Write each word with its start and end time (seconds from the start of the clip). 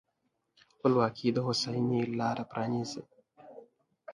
خپلواکي 0.73 1.27
د 1.33 1.37
هوساینې 1.45 2.01
لاره 2.19 2.43
پرانیزي. 2.51 3.03